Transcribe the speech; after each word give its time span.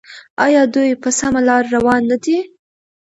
آیا 0.45 0.63
دوی 0.73 0.91
په 1.01 1.09
سمه 1.19 1.41
لار 1.47 1.63
روان 1.75 2.01
نه 2.11 2.17
دي؟ 2.23 2.37